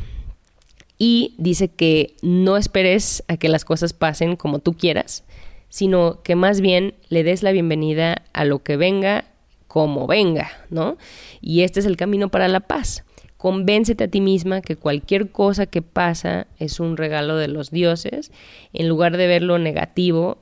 Y 0.99 1.35
dice 1.39 1.69
que 1.69 2.17
no 2.23 2.57
esperes 2.57 3.23
a 3.29 3.37
que 3.37 3.49
las 3.49 3.65
cosas 3.65 3.93
pasen 3.93 4.35
como 4.35 4.59
tú 4.59 4.75
quieras, 4.75 5.23
sino 5.69 6.23
que 6.23 6.35
más 6.35 6.61
bien 6.61 6.95
le 7.09 7.25
des 7.25 7.43
la 7.43 7.53
bienvenida 7.53 8.23
a 8.33 8.45
lo 8.45 8.61
que 8.61 8.77
venga 8.77 9.25
como 9.67 10.07
venga, 10.07 10.51
¿no? 10.71 10.97
Y 11.41 11.63
este 11.63 11.81
es 11.81 11.87
el 11.87 11.97
camino 11.97 12.31
para 12.31 12.49
la 12.49 12.61
paz. 12.61 13.05
Convéncete 13.37 14.05
a 14.05 14.09
ti 14.09 14.21
misma 14.21 14.63
que 14.63 14.77
cualquier 14.77 15.31
cosa 15.31 15.67
que 15.67 15.83
pasa 15.83 16.49
es 16.59 16.81
un 16.81 16.97
regalo 16.97 17.37
de 17.37 17.47
los 17.47 17.71
dioses. 17.71 18.33
En 18.73 18.89
lugar 18.89 19.17
de 19.17 19.29
verlo 19.29 19.59
negativo, 19.59 20.39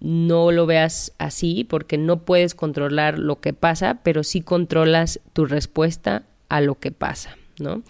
no 0.00 0.50
lo 0.50 0.66
veas 0.66 1.12
así 1.18 1.62
porque 1.62 1.98
no 1.98 2.24
puedes 2.24 2.56
controlar 2.56 3.20
lo 3.20 3.40
que 3.40 3.52
pasa, 3.52 4.00
pero 4.02 4.24
sí 4.24 4.40
controlas 4.40 5.20
tu 5.32 5.46
respuesta 5.46 6.24
a 6.48 6.60
lo 6.60 6.74
que 6.80 6.90
pasa, 6.90 7.36
¿no? 7.60 7.84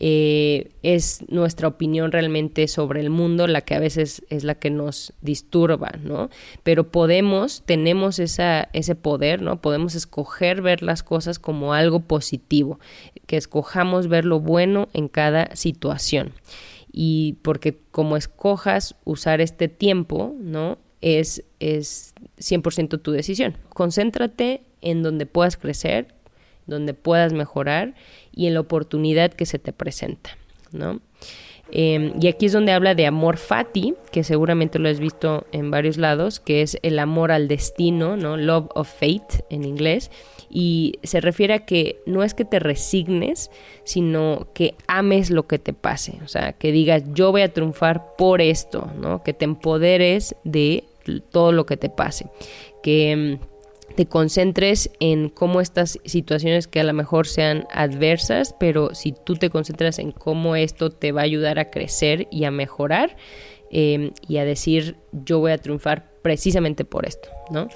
Eh, 0.00 0.70
es 0.84 1.24
nuestra 1.28 1.66
opinión 1.66 2.12
realmente 2.12 2.68
sobre 2.68 3.00
el 3.00 3.10
mundo 3.10 3.48
la 3.48 3.62
que 3.62 3.74
a 3.74 3.80
veces 3.80 4.24
es 4.30 4.44
la 4.44 4.54
que 4.54 4.70
nos 4.70 5.12
disturba, 5.22 5.90
¿no? 6.04 6.30
Pero 6.62 6.92
podemos, 6.92 7.64
tenemos 7.66 8.20
esa, 8.20 8.68
ese 8.72 8.94
poder, 8.94 9.42
¿no? 9.42 9.60
Podemos 9.60 9.96
escoger 9.96 10.62
ver 10.62 10.82
las 10.82 11.02
cosas 11.02 11.40
como 11.40 11.74
algo 11.74 12.00
positivo, 12.00 12.78
que 13.26 13.36
escojamos 13.36 14.06
ver 14.06 14.24
lo 14.24 14.38
bueno 14.38 14.88
en 14.92 15.08
cada 15.08 15.54
situación. 15.56 16.32
Y 16.92 17.36
porque 17.42 17.78
como 17.90 18.16
escojas 18.16 18.94
usar 19.04 19.40
este 19.40 19.66
tiempo, 19.66 20.34
¿no? 20.38 20.78
Es, 21.00 21.44
es 21.58 22.14
100% 22.38 23.02
tu 23.02 23.10
decisión. 23.10 23.56
Concéntrate 23.68 24.62
en 24.80 25.02
donde 25.02 25.26
puedas 25.26 25.56
crecer, 25.56 26.14
donde 26.68 26.94
puedas 26.94 27.32
mejorar 27.32 27.94
y 28.32 28.46
en 28.46 28.54
la 28.54 28.60
oportunidad 28.60 29.32
que 29.32 29.46
se 29.46 29.58
te 29.58 29.72
presenta, 29.72 30.38
¿no? 30.70 31.00
Em, 31.70 32.14
y 32.20 32.28
aquí 32.28 32.46
es 32.46 32.52
donde 32.52 32.72
habla 32.72 32.94
de 32.94 33.06
amor 33.06 33.36
fati, 33.36 33.94
que 34.10 34.24
seguramente 34.24 34.78
lo 34.78 34.88
has 34.88 35.00
visto 35.00 35.46
en 35.52 35.70
varios 35.70 35.98
lados, 35.98 36.40
que 36.40 36.62
es 36.62 36.78
el 36.82 36.98
amor 36.98 37.30
al 37.30 37.46
destino, 37.46 38.16
¿no? 38.16 38.36
Love 38.36 38.68
of 38.74 38.88
fate 38.88 39.44
en 39.50 39.64
inglés. 39.64 40.10
Y 40.50 40.94
se 41.02 41.20
refiere 41.20 41.52
a 41.52 41.66
que 41.66 42.00
no 42.06 42.22
es 42.22 42.32
que 42.32 42.46
te 42.46 42.58
resignes, 42.58 43.50
sino 43.84 44.48
que 44.54 44.76
ames 44.86 45.30
lo 45.30 45.46
que 45.46 45.58
te 45.58 45.74
pase. 45.74 46.18
O 46.24 46.28
sea, 46.28 46.54
que 46.54 46.72
digas, 46.72 47.02
yo 47.12 47.32
voy 47.32 47.42
a 47.42 47.52
triunfar 47.52 48.16
por 48.16 48.40
esto, 48.40 48.90
¿no? 48.98 49.22
Que 49.22 49.34
te 49.34 49.44
empoderes 49.44 50.36
de 50.44 50.84
todo 51.30 51.52
lo 51.52 51.66
que 51.66 51.76
te 51.76 51.90
pase. 51.90 52.26
Que 52.82 53.10
em, 53.10 53.38
te 53.98 54.06
concentres 54.06 54.92
en 55.00 55.28
cómo 55.28 55.60
estas 55.60 55.98
situaciones 56.04 56.68
que 56.68 56.78
a 56.78 56.84
lo 56.84 56.92
mejor 56.92 57.26
sean 57.26 57.66
adversas, 57.72 58.54
pero 58.60 58.94
si 58.94 59.12
tú 59.12 59.34
te 59.34 59.50
concentras 59.50 59.98
en 59.98 60.12
cómo 60.12 60.54
esto 60.54 60.90
te 60.90 61.10
va 61.10 61.22
a 61.22 61.24
ayudar 61.24 61.58
a 61.58 61.68
crecer 61.72 62.28
y 62.30 62.44
a 62.44 62.52
mejorar 62.52 63.16
em, 63.72 64.12
y 64.28 64.36
a 64.36 64.44
decir 64.44 64.94
yo 65.10 65.40
voy 65.40 65.50
a 65.50 65.58
triunfar 65.58 66.12
precisamente 66.22 66.84
por 66.84 67.06
esto, 67.06 67.28
¿no? 67.50 67.66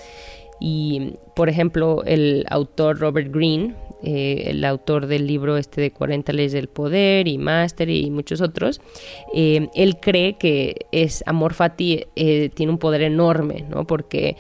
Y, 0.61 1.15
por 1.35 1.49
ejemplo, 1.49 2.05
el 2.07 2.47
autor 2.49 3.01
Robert 3.01 3.35
Greene, 3.35 3.75
eh, 4.05 4.45
el 4.47 4.65
autor 4.65 5.09
del 5.09 5.27
libro 5.27 5.57
este 5.57 5.81
de 5.81 5.91
40 5.91 6.33
leyes 6.33 6.53
del 6.53 6.69
poder 6.69 7.27
y 7.27 7.37
Master 7.37 7.91
y 7.91 8.09
muchos 8.13 8.41
otros, 8.41 8.81
em, 9.35 9.71
él 9.75 9.97
cree 9.99 10.35
que 10.35 10.87
es 10.93 11.25
Amor 11.27 11.55
Fati 11.55 12.05
eh, 12.15 12.51
tiene 12.55 12.71
un 12.71 12.79
poder 12.79 13.03
enorme, 13.03 13.65
¿no? 13.69 13.89
Porque 13.89 14.37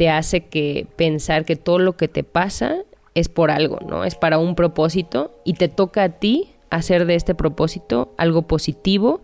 te 0.00 0.08
hace 0.08 0.46
que 0.46 0.86
pensar 0.96 1.44
que 1.44 1.56
todo 1.56 1.78
lo 1.78 1.98
que 1.98 2.08
te 2.08 2.24
pasa 2.24 2.84
es 3.14 3.28
por 3.28 3.50
algo, 3.50 3.80
¿no? 3.86 4.06
Es 4.06 4.14
para 4.14 4.38
un 4.38 4.54
propósito 4.54 5.38
y 5.44 5.52
te 5.52 5.68
toca 5.68 6.04
a 6.04 6.08
ti 6.08 6.52
hacer 6.70 7.04
de 7.04 7.16
este 7.16 7.34
propósito 7.34 8.14
algo 8.16 8.46
positivo 8.46 9.20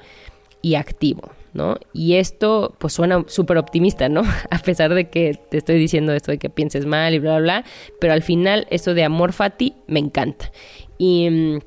y 0.61 0.75
activo, 0.75 1.31
¿no? 1.55 1.79
Y 1.95 2.17
esto 2.17 2.75
pues 2.77 2.93
suena 2.93 3.25
súper 3.27 3.57
optimista, 3.57 4.11
¿no? 4.11 4.23
A 4.51 4.59
pesar 4.59 4.93
de 4.93 5.09
que 5.09 5.41
te 5.51 5.57
estoy 5.57 5.79
diciendo 5.79 6.13
esto 6.13 6.31
de 6.31 6.37
que 6.37 6.51
pienses 6.51 6.85
mal 6.85 7.15
y 7.15 7.21
bla, 7.21 7.39
bla, 7.39 7.41
bla, 7.41 7.65
pero 7.99 8.13
al 8.13 8.23
final 8.23 8.67
esto 8.69 8.93
de 8.93 9.03
amor 9.03 9.33
fati 9.33 9.77
me 9.87 10.01
encanta. 10.01 10.53
Y 10.99 11.31
mm, 11.31 11.59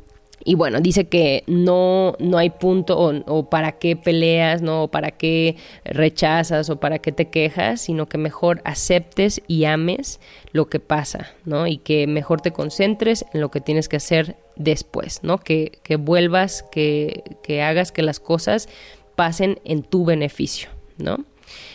y 0.43 0.55
bueno, 0.55 0.79
dice 0.79 1.08
que 1.08 1.43
no, 1.48 2.15
no 2.19 2.38
hay 2.38 2.50
punto 2.50 2.98
o, 2.98 3.50
para 3.50 3.74
qué 3.74 3.96
peleas, 3.96 4.62
¿no? 4.62 4.84
O 4.84 4.88
para 4.88 5.12
qué 5.12 5.58
rechazas 5.86 6.69
o 6.69 6.79
para 6.79 7.00
qué 7.00 7.12
te 7.12 7.29
quejas, 7.29 7.81
sino 7.81 8.08
que 8.08 8.17
mejor 8.17 8.62
aceptes 8.63 9.41
y 9.48 9.65
ames 9.65 10.19
lo 10.51 10.69
que 10.69 10.79
pasa, 10.79 11.34
¿no? 11.46 11.67
Y 11.67 11.77
que 11.77 12.08
mejor 12.08 12.41
te 12.41 12.51
concentres 12.51 13.25
en 13.34 13.41
lo 13.41 13.51
que 13.51 13.62
tienes 13.62 13.89
que 13.89 13.98
hacer 13.98 14.38
después, 14.55 15.19
¿no? 15.24 15.39
Que, 15.39 15.79
que 15.84 15.98
vuelvas, 15.98 16.63
que, 16.72 17.24
que 17.43 17.62
hagas 17.62 17.91
que 17.91 18.01
las 18.01 18.19
cosas 18.19 18.69
pasen 19.15 19.60
en 19.65 19.84
tu 19.84 20.05
beneficio, 20.05 20.69
¿no? 20.98 21.25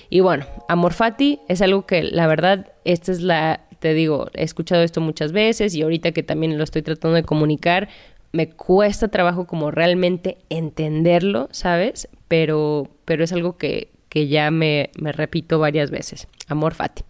Y 0.08 0.20
bueno, 0.20 0.46
amor 0.68 0.92
fati 0.92 1.40
es 1.48 1.60
algo 1.60 1.86
que 1.86 2.02
la 2.02 2.26
verdad, 2.26 2.72
esta 2.84 3.12
es 3.12 3.20
la, 3.20 3.66
te 3.80 3.92
digo, 3.92 4.28
he 4.34 4.44
escuchado 4.44 4.82
esto 4.82 5.00
muchas 5.00 5.32
veces 5.32 5.74
y 5.74 5.82
ahorita 5.82 6.12
que 6.12 6.22
también 6.22 6.56
lo 6.56 6.64
estoy 6.64 6.82
tratando 6.82 7.16
de 7.16 7.22
comunicar, 7.22 7.88
me 8.34 8.48
cuesta 8.48 9.08
trabajo 9.08 9.46
como 9.46 9.70
realmente 9.70 10.38
entenderlo, 10.50 11.48
¿sabes? 11.52 12.08
Pero, 12.26 12.90
pero 13.04 13.22
es 13.22 13.32
algo 13.32 13.56
que, 13.56 13.92
que 14.08 14.26
ya 14.26 14.50
me, 14.50 14.90
me, 15.00 15.12
repito 15.12 15.60
varias 15.60 15.92
veces. 15.92 16.26
Amor 16.48 16.74
fati. 16.74 17.04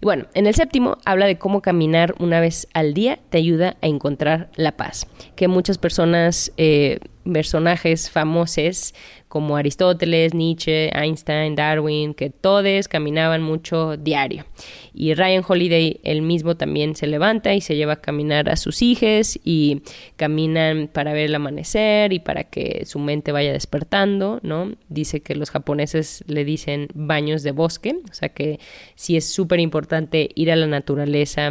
Y 0.00 0.04
bueno, 0.04 0.26
en 0.34 0.48
el 0.48 0.54
séptimo 0.54 0.98
habla 1.04 1.26
de 1.26 1.38
cómo 1.38 1.62
caminar 1.62 2.16
una 2.18 2.40
vez 2.40 2.66
al 2.74 2.92
día 2.92 3.20
te 3.30 3.38
ayuda 3.38 3.76
a 3.82 3.86
encontrar 3.86 4.50
la 4.56 4.76
paz. 4.76 5.06
Que 5.36 5.46
muchas 5.46 5.78
personas, 5.78 6.52
eh, 6.56 6.98
personajes 7.32 8.10
famosos 8.10 8.94
como 9.34 9.56
Aristóteles, 9.56 10.32
Nietzsche, 10.32 10.90
Einstein, 10.96 11.56
Darwin, 11.56 12.14
que 12.14 12.30
todos 12.30 12.86
caminaban 12.86 13.42
mucho 13.42 13.96
diario. 13.96 14.44
Y 14.94 15.12
Ryan 15.14 15.42
Holiday, 15.44 15.98
él 16.04 16.22
mismo 16.22 16.56
también 16.56 16.94
se 16.94 17.08
levanta 17.08 17.52
y 17.52 17.60
se 17.60 17.74
lleva 17.74 17.94
a 17.94 18.00
caminar 18.00 18.48
a 18.48 18.54
sus 18.54 18.80
hijos 18.80 19.36
y 19.42 19.82
caminan 20.14 20.86
para 20.86 21.12
ver 21.12 21.24
el 21.24 21.34
amanecer 21.34 22.12
y 22.12 22.20
para 22.20 22.44
que 22.44 22.84
su 22.86 23.00
mente 23.00 23.32
vaya 23.32 23.52
despertando, 23.52 24.38
¿no? 24.44 24.70
Dice 24.88 25.18
que 25.18 25.34
los 25.34 25.50
japoneses 25.50 26.22
le 26.28 26.44
dicen 26.44 26.86
baños 26.94 27.42
de 27.42 27.50
bosque, 27.50 27.96
o 28.08 28.14
sea 28.14 28.28
que 28.28 28.60
sí 28.94 29.16
es 29.16 29.28
súper 29.28 29.58
importante 29.58 30.28
ir 30.36 30.52
a 30.52 30.54
la 30.54 30.68
naturaleza 30.68 31.50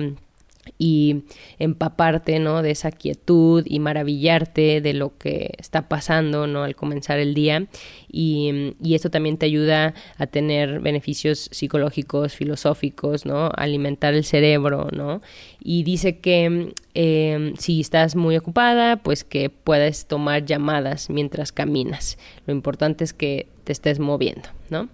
y 0.78 1.24
empaparte, 1.60 2.40
¿no? 2.40 2.62
De 2.62 2.72
esa 2.72 2.92
quietud 2.92 3.64
y 3.66 3.80
maravillarte 3.80 4.82
de 4.82 4.94
lo 4.94 5.18
que 5.18 5.52
está 5.58 5.88
pasando, 5.88 6.48
¿no? 6.48 6.64
Al 6.64 6.76
comenzar 6.76 7.20
el 7.20 7.34
día. 7.34 7.68
Y, 8.12 8.74
y 8.82 8.96
esto 8.96 9.10
también 9.10 9.38
te 9.38 9.46
ayuda 9.46 9.94
a 10.18 10.28
tener 10.28 10.80
beneficios 10.80 11.50
psicológicos, 11.52 12.34
filosóficos, 12.36 13.26
¿no? 13.26 13.52
Alimentar 13.56 14.14
el 14.14 14.24
cerebro, 14.24 14.88
¿no? 14.92 15.22
Y 15.62 15.84
dice 15.84 16.20
que 16.20 16.74
em, 16.94 17.56
si 17.58 17.82
estás 17.82 18.16
muy 18.16 18.38
ocupada, 18.38 18.98
pues 18.98 19.24
que 19.24 19.50
puedes 19.50 20.06
tomar 20.06 20.46
llamadas 20.46 21.10
mientras 21.10 21.52
caminas. 21.52 22.18
Lo 22.46 22.54
importante 22.54 23.04
es 23.04 23.14
que 23.14 23.48
te 23.64 23.72
estés 23.72 24.00
moviendo, 24.00 24.50
¿no? 24.70 24.90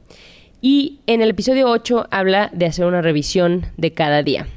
Y 0.62 1.00
en 1.08 1.22
el 1.22 1.30
episodio 1.30 1.70
8 1.70 2.08
habla 2.12 2.50
de 2.54 2.66
hacer 2.66 2.86
una 2.86 3.02
revisión 3.02 3.68
de 3.78 3.94
cada 3.94 4.24
día. 4.24 4.48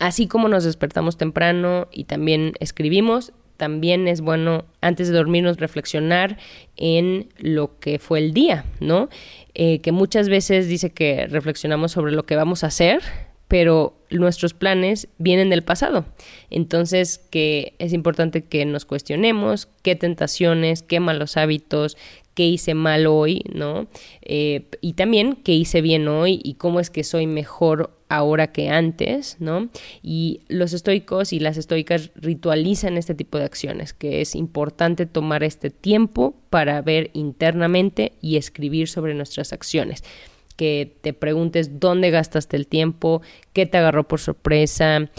Así 0.00 0.26
como 0.26 0.48
nos 0.48 0.64
despertamos 0.64 1.18
temprano 1.18 1.86
y 1.92 2.04
también 2.04 2.54
escribimos, 2.58 3.34
también 3.58 4.08
es 4.08 4.22
bueno 4.22 4.64
antes 4.80 5.08
de 5.08 5.14
dormirnos 5.14 5.58
reflexionar 5.58 6.38
en 6.78 7.28
lo 7.36 7.78
que 7.78 7.98
fue 7.98 8.18
el 8.18 8.32
día, 8.32 8.64
¿no? 8.80 9.10
Eh, 9.52 9.80
que 9.80 9.92
muchas 9.92 10.30
veces 10.30 10.68
dice 10.68 10.90
que 10.90 11.26
reflexionamos 11.26 11.92
sobre 11.92 12.12
lo 12.12 12.24
que 12.24 12.34
vamos 12.34 12.64
a 12.64 12.68
hacer, 12.68 13.02
pero 13.46 13.98
nuestros 14.08 14.54
planes 14.54 15.08
vienen 15.18 15.50
del 15.50 15.62
pasado. 15.62 16.06
Entonces, 16.48 17.18
que 17.18 17.74
es 17.78 17.92
importante 17.92 18.44
que 18.44 18.64
nos 18.64 18.86
cuestionemos 18.86 19.68
qué 19.82 19.96
tentaciones, 19.96 20.82
qué 20.82 20.98
malos 20.98 21.36
hábitos, 21.36 21.98
qué 22.40 22.46
hice 22.46 22.72
mal 22.72 23.06
hoy, 23.06 23.42
¿no? 23.52 23.86
Eh, 24.22 24.64
y 24.80 24.94
también 24.94 25.36
qué 25.44 25.52
hice 25.52 25.82
bien 25.82 26.08
hoy 26.08 26.40
y 26.42 26.54
cómo 26.54 26.80
es 26.80 26.88
que 26.88 27.04
soy 27.04 27.26
mejor 27.26 27.90
ahora 28.08 28.50
que 28.50 28.70
antes, 28.70 29.36
¿no? 29.40 29.68
Y 30.02 30.40
los 30.48 30.72
estoicos 30.72 31.34
y 31.34 31.38
las 31.38 31.58
estoicas 31.58 32.12
ritualizan 32.14 32.96
este 32.96 33.14
tipo 33.14 33.36
de 33.36 33.44
acciones, 33.44 33.92
que 33.92 34.22
es 34.22 34.34
importante 34.34 35.04
tomar 35.04 35.44
este 35.44 35.68
tiempo 35.68 36.34
para 36.48 36.80
ver 36.80 37.10
internamente 37.12 38.12
y 38.22 38.38
escribir 38.38 38.88
sobre 38.88 39.12
nuestras 39.12 39.52
acciones 39.52 40.02
que 40.56 40.94
te 41.00 41.12
preguntes 41.12 41.78
dónde 41.80 42.10
gastaste 42.10 42.56
el 42.56 42.66
tiempo, 42.66 43.22
qué 43.52 43.64
te 43.64 43.78
agarró 43.78 44.06
por 44.08 44.20
sorpresa, 44.20 45.10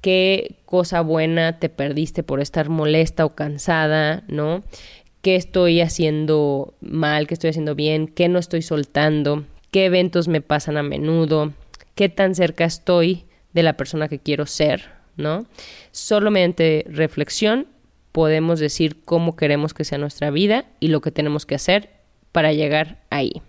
qué 0.00 0.56
cosa 0.66 1.00
buena 1.00 1.58
te 1.58 1.68
perdiste 1.68 2.22
por 2.22 2.40
estar 2.40 2.68
molesta 2.68 3.24
o 3.24 3.34
cansada, 3.34 4.24
¿no? 4.28 4.62
¿Qué 5.22 5.36
estoy 5.36 5.80
haciendo 5.80 6.74
mal? 6.80 7.26
¿Qué 7.26 7.34
estoy 7.34 7.50
haciendo 7.50 7.74
bien? 7.74 8.08
¿Qué 8.08 8.28
no 8.28 8.38
estoy 8.38 8.62
soltando? 8.62 9.44
¿Qué 9.70 9.84
eventos 9.84 10.28
me 10.28 10.40
pasan 10.40 10.76
a 10.76 10.82
menudo? 10.82 11.52
qué 12.00 12.08
tan 12.08 12.34
cerca 12.34 12.64
estoy 12.64 13.24
de 13.52 13.62
la 13.62 13.74
persona 13.74 14.08
que 14.08 14.18
quiero 14.18 14.46
ser, 14.46 14.88
¿no? 15.18 15.44
Solo 15.92 16.30
mediante 16.30 16.86
reflexión 16.88 17.66
podemos 18.10 18.58
decir 18.58 19.02
cómo 19.04 19.36
queremos 19.36 19.74
que 19.74 19.84
sea 19.84 19.98
nuestra 19.98 20.30
vida 20.30 20.64
y 20.80 20.88
lo 20.88 21.02
que 21.02 21.10
tenemos 21.10 21.44
que 21.44 21.56
hacer 21.56 21.90
para 22.32 22.54
llegar 22.54 23.02
ahí. 23.10 23.42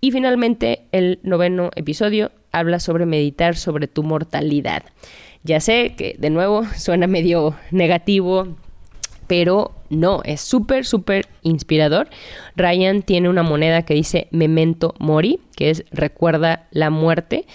Y 0.00 0.10
finalmente, 0.10 0.82
el 0.90 1.20
noveno 1.22 1.70
episodio 1.76 2.32
habla 2.50 2.80
sobre 2.80 3.06
meditar 3.06 3.54
sobre 3.54 3.86
tu 3.86 4.02
mortalidad. 4.02 4.82
Ya 5.44 5.60
sé 5.60 5.94
que 5.96 6.16
de 6.18 6.30
nuevo 6.30 6.64
suena 6.76 7.06
medio 7.06 7.56
negativo, 7.70 8.56
pero 9.32 9.72
no, 9.88 10.20
es 10.26 10.42
súper, 10.42 10.84
súper 10.84 11.26
inspirador. 11.40 12.10
Ryan 12.54 13.00
tiene 13.00 13.30
una 13.30 13.42
moneda 13.42 13.80
que 13.80 13.94
dice 13.94 14.28
memento 14.30 14.94
mori, 14.98 15.40
que 15.56 15.70
es 15.70 15.86
recuerda 15.90 16.68
la 16.70 16.90
muerte. 16.90 17.46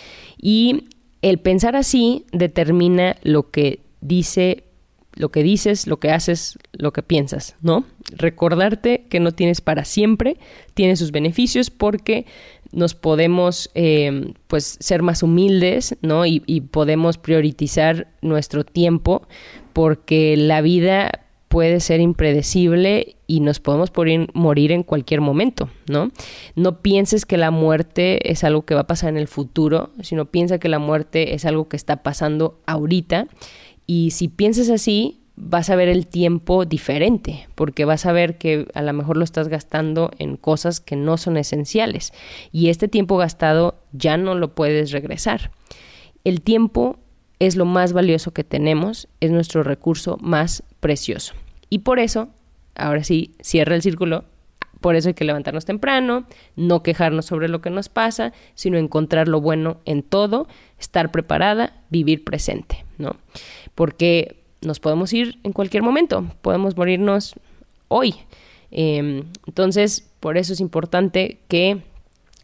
Y 0.42 0.86
el 1.22 1.38
pensar 1.38 1.76
así 1.76 2.26
determina 2.32 3.16
lo 3.22 3.52
que 3.52 3.82
dice, 4.02 4.64
lo 5.14 5.30
que 5.30 5.44
dices, 5.44 5.86
lo 5.86 6.00
que 6.00 6.10
haces, 6.10 6.58
lo 6.72 6.94
que 6.94 7.04
piensas, 7.04 7.56
¿no? 7.62 7.86
Recordarte 8.10 9.06
que 9.08 9.20
no 9.20 9.34
tienes 9.34 9.62
para 9.62 9.86
siempre, 9.86 10.38
tiene 10.74 10.96
sus 10.96 11.12
beneficios 11.12 11.70
porque 11.70 12.26
nos 12.72 12.96
podemos 12.96 13.70
eh, 13.76 14.34
pues 14.48 14.78
ser 14.80 15.04
más 15.04 15.22
humildes, 15.22 15.96
¿no? 16.02 16.26
Y, 16.26 16.42
y 16.48 16.62
podemos 16.62 17.20
priorizar 17.20 18.08
nuestro 18.24 18.64
tiempo 18.64 19.28
porque 19.74 20.36
la 20.38 20.62
vida 20.62 21.27
puede 21.48 21.80
ser 21.80 22.02
impredecible 22.02 23.16
y 23.26 23.40
nos 23.40 23.60
podemos 23.60 23.92
morir 24.34 24.72
en 24.72 24.84
cualquier 24.84 25.22
momento, 25.22 25.70
¿no? 25.90 26.12
No 26.56 26.82
pienses 26.82 27.26
que 27.26 27.38
la 27.38 27.52
muerte 27.52 28.32
es 28.32 28.44
algo 28.44 28.64
que 28.66 28.76
va 28.76 28.82
a 28.82 28.88
pasar 28.88 29.10
en 29.10 29.18
el 29.18 29.28
futuro, 29.28 29.92
sino 30.02 30.26
piensa 30.26 30.60
que 30.60 30.70
la 30.70 30.80
muerte 30.80 31.34
es 31.34 31.46
algo 31.46 31.70
que 31.70 31.78
está 31.78 32.04
pasando 32.04 32.60
ahorita 32.66 33.28
y 33.86 34.12
si 34.12 34.28
piensas 34.28 34.70
así, 34.70 35.22
vas 35.38 35.70
a 35.70 35.76
ver 35.76 35.88
el 35.88 36.08
tiempo 36.08 36.66
diferente, 36.66 37.48
porque 37.56 37.86
vas 37.86 38.06
a 38.06 38.12
ver 38.12 38.38
que 38.38 38.68
a 38.74 38.82
lo 38.82 38.92
mejor 38.92 39.18
lo 39.18 39.24
estás 39.24 39.48
gastando 39.48 40.12
en 40.18 40.36
cosas 40.36 40.82
que 40.82 40.96
no 40.96 41.16
son 41.18 41.38
esenciales 41.38 42.12
y 42.52 42.70
este 42.70 42.88
tiempo 42.88 43.18
gastado 43.18 43.76
ya 43.94 44.18
no 44.18 44.36
lo 44.36 44.56
puedes 44.56 44.92
regresar. 44.92 45.52
El 46.24 46.42
tiempo 46.42 46.98
es 47.40 47.56
lo 47.56 47.66
más 47.66 47.94
valioso 47.94 48.32
que 48.32 48.44
tenemos, 48.44 49.08
es 49.20 49.32
nuestro 49.32 49.64
recurso 49.64 50.18
más 50.22 50.64
precioso. 50.80 51.34
Y 51.70 51.80
por 51.80 52.00
eso, 52.00 52.30
ahora 52.76 53.04
sí, 53.04 53.36
cierra 53.42 53.76
el 53.76 53.82
círculo, 53.82 54.26
por 54.82 54.96
eso 54.96 55.10
hay 55.10 55.14
que 55.14 55.26
levantarnos 55.26 55.66
temprano, 55.66 56.26
no 56.56 56.84
quejarnos 56.84 57.26
sobre 57.26 57.48
lo 57.48 57.62
que 57.62 57.70
nos 57.70 57.90
pasa, 57.90 58.34
sino 58.54 58.78
encontrar 58.78 59.28
lo 59.28 59.42
bueno 59.42 59.78
en 59.86 60.04
todo, 60.04 60.48
estar 60.80 61.12
preparada, 61.12 61.82
vivir 61.90 62.24
presente, 62.24 62.86
¿no? 62.98 63.16
Porque 63.76 64.44
nos 64.62 64.80
podemos 64.80 65.14
ir 65.14 65.40
en 65.44 65.54
cualquier 65.54 65.84
momento, 65.84 66.26
podemos 66.42 66.78
morirnos 66.78 67.36
hoy. 67.88 68.16
Em, 68.72 69.24
entonces, 69.46 70.10
por 70.20 70.38
eso 70.38 70.54
es 70.54 70.60
importante 70.60 71.40
que 71.48 71.84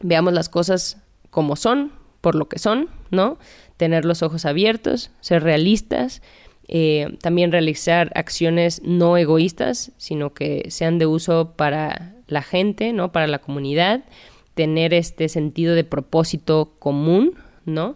veamos 0.02 0.34
las 0.34 0.50
cosas 0.50 0.98
como 1.30 1.56
son, 1.56 1.92
por 2.22 2.36
lo 2.36 2.48
que 2.48 2.60
son, 2.60 2.90
¿no? 3.14 3.38
Tener 3.78 4.04
los 4.04 4.22
ojos 4.24 4.46
abiertos, 4.46 5.12
ser 5.22 5.44
realistas, 5.44 6.22
eh, 6.68 7.18
también 7.22 7.52
realizar 7.52 8.12
acciones 8.16 8.82
no 8.84 9.18
egoístas, 9.18 9.92
sino 9.98 10.34
que 10.34 10.66
sean 10.70 10.98
de 10.98 11.06
uso 11.06 11.54
para 11.56 12.16
la 12.28 12.42
gente, 12.42 12.94
¿no? 12.94 13.12
Para 13.12 13.28
la 13.28 13.40
comunidad, 13.40 14.04
tener 14.54 14.94
este 14.94 15.30
sentido 15.30 15.76
de 15.76 15.84
propósito 15.84 16.74
común, 16.80 17.34
¿no? 17.66 17.96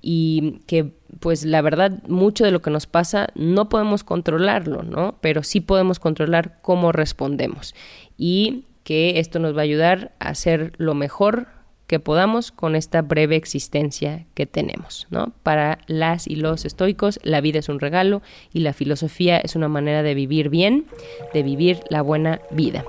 Y 0.00 0.60
que, 0.66 0.92
pues, 1.20 1.44
la 1.44 1.62
verdad, 1.62 2.02
mucho 2.06 2.44
de 2.44 2.50
lo 2.50 2.62
que 2.62 2.70
nos 2.70 2.86
pasa 2.86 3.28
no 3.34 3.68
podemos 3.68 4.04
controlarlo, 4.04 4.82
¿no? 4.82 5.16
Pero 5.20 5.42
sí 5.42 5.60
podemos 5.60 5.98
controlar 5.98 6.58
cómo 6.60 6.92
respondemos. 6.92 7.74
Y 8.16 8.64
que 8.84 9.18
esto 9.20 9.38
nos 9.38 9.54
va 9.54 9.60
a 9.60 9.64
ayudar 9.64 10.12
a 10.18 10.30
hacer 10.30 10.72
lo 10.78 10.94
mejor 10.94 11.48
que 11.88 11.98
podamos 11.98 12.52
con 12.52 12.76
esta 12.76 13.02
breve 13.02 13.34
existencia 13.34 14.26
que 14.34 14.46
tenemos. 14.46 15.08
¿no? 15.10 15.32
Para 15.42 15.78
las 15.88 16.28
y 16.28 16.36
los 16.36 16.64
estoicos, 16.64 17.18
la 17.24 17.40
vida 17.40 17.58
es 17.58 17.68
un 17.68 17.80
regalo 17.80 18.22
y 18.52 18.60
la 18.60 18.74
filosofía 18.74 19.38
es 19.38 19.56
una 19.56 19.68
manera 19.68 20.04
de 20.04 20.14
vivir 20.14 20.50
bien, 20.50 20.86
de 21.34 21.42
vivir 21.42 21.80
la 21.88 22.02
buena 22.02 22.40
vida. 22.50 22.84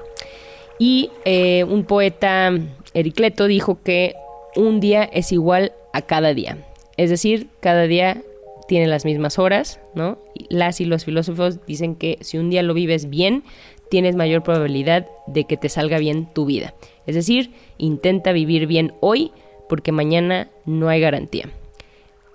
Y 0.78 1.10
eh, 1.26 1.64
un 1.64 1.86
poeta, 1.86 2.52
Ericleto, 2.94 3.48
dijo 3.48 3.82
que 3.82 4.16
un 4.56 4.80
día 4.80 5.04
es 5.04 5.32
igual 5.32 5.72
a 5.94 6.02
cada 6.02 6.34
día. 6.34 6.58
Es 6.98 7.10
decir, 7.10 7.48
cada 7.62 7.84
día 7.84 8.22
tiene 8.68 8.88
las 8.88 9.06
mismas 9.06 9.40
horas, 9.40 9.80
¿no? 9.96 10.20
Las 10.50 10.82
y 10.82 10.86
los 10.86 11.06
filósofos 11.06 11.66
dicen 11.66 11.96
que 11.96 12.18
si 12.22 12.38
un 12.38 12.50
día 12.50 12.64
lo 12.64 12.74
vives 12.74 13.10
bien, 13.10 13.44
tienes 13.90 14.16
mayor 14.16 14.44
probabilidad 14.44 15.08
de 15.28 15.46
que 15.46 15.58
te 15.58 15.70
salga 15.70 15.98
bien 15.98 16.28
tu 16.34 16.46
vida. 16.46 16.74
Es 17.10 17.16
decir, 17.16 17.50
intenta 17.80 18.32
vivir 18.32 18.68
bien 18.68 18.94
hoy 19.00 19.32
porque 19.68 19.92
mañana 19.92 20.48
no 20.66 20.90
hay 20.90 21.02
garantía. 21.02 21.50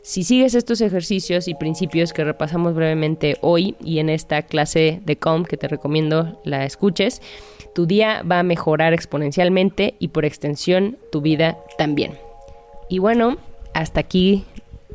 Si 0.02 0.24
sigues 0.24 0.56
estos 0.56 0.80
ejercicios 0.80 1.46
y 1.46 1.54
principios 1.54 2.12
que 2.12 2.24
repasamos 2.24 2.74
brevemente 2.74 3.36
hoy 3.40 3.76
y 3.80 4.00
en 4.00 4.08
esta 4.08 4.42
clase 4.42 5.00
de 5.04 5.14
COM 5.14 5.44
que 5.44 5.56
te 5.56 5.68
recomiendo 5.68 6.40
la 6.42 6.64
escuches, 6.64 7.22
tu 7.72 7.86
día 7.86 8.24
va 8.28 8.40
a 8.40 8.42
mejorar 8.42 8.92
exponencialmente 8.94 9.94
y 10.00 10.08
por 10.08 10.24
extensión 10.24 10.98
tu 11.12 11.20
vida 11.20 11.56
también. 11.78 12.14
Y 12.88 12.98
bueno, 12.98 13.36
hasta 13.74 14.00
aquí 14.00 14.44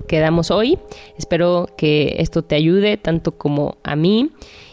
quedamos 0.10 0.52
hoy. 0.52 0.78
Espero 1.18 1.70
que 1.78 2.18
esto 2.20 2.44
te 2.44 2.56
ayude 2.56 2.98
tanto 2.98 3.32
como 3.32 3.78
a 3.84 3.96
mí 3.96 4.32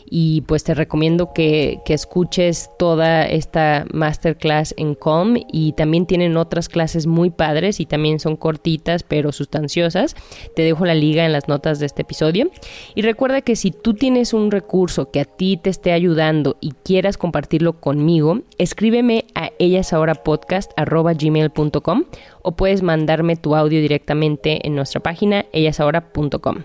y 0.09 0.43
pues 0.43 0.63
te 0.65 0.75
recomiendo 0.75 1.33
que, 1.33 1.81
escuches 1.87 2.71
toda 2.79 3.27
esta 3.27 3.87
masterclass 3.93 4.75
en 4.77 4.95
Com 4.95 5.37
y 5.51 5.73
también 5.73 6.05
tienen 6.05 6.37
otras 6.37 6.69
clases 6.69 7.07
muy 7.07 7.31
padres 7.31 7.81
y 7.81 7.87
también 7.87 8.21
son 8.21 8.37
cortitas 8.37 9.03
pero 9.03 9.33
sustanciosas. 9.33 10.15
Te 10.55 10.61
dejo 10.61 10.85
la 10.85 10.95
liga 10.95 11.25
en 11.25 11.33
las 11.33 11.49
notas 11.49 11.79
de 11.79 11.87
este 11.87 12.03
episodio. 12.03 12.51
Y 12.95 13.01
recuerda 13.01 13.41
que 13.41 13.57
si 13.57 13.71
tú 13.71 13.95
tienes 13.95 14.35
un 14.35 14.51
recurso 14.51 15.11
que 15.11 15.21
a 15.21 15.25
ti 15.25 15.57
te 15.57 15.71
esté 15.71 15.93
ayudando 15.93 16.59
y 16.61 16.73
quieras 16.85 17.17
compartirlo 17.17 17.81
conmigo, 17.81 18.43
escríbeme 18.59 19.25
a 19.35 19.53
ellasahorapodcast.gmail.com 19.59 22.05
o 22.43 22.53
puedes 22.53 22.83
mandarme 22.83 23.37
tu 23.37 23.57
audio 23.57 23.81
directamente 23.81 24.67
en 24.67 24.75
nuestra 24.75 25.01
página 25.01 25.47
ellasahora.com. 25.53 26.65